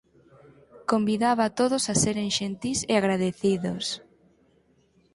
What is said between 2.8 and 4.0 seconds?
e agradecidos.